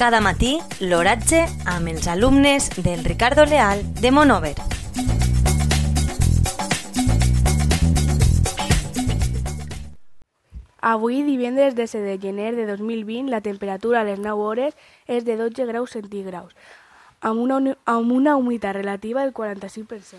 [0.00, 4.54] Cada matí, l'oratge amb els alumnes del Ricardo Leal de Monover.
[10.80, 15.36] Avui, divendres 17 de gener de 2020, la temperatura a les 9 hores és de
[15.36, 16.56] 12 graus centígraus,
[17.20, 20.16] amb una, amb una humitat relativa del 45%.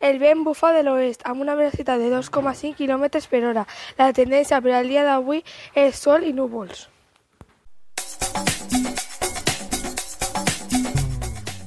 [0.00, 3.66] El vent bufa de l'oest amb una velocitat de 2,5 km per hora.
[3.96, 5.40] La tendència per al dia d'avui
[5.72, 6.90] és sol i núvols.